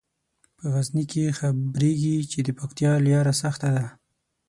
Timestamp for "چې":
2.31-2.39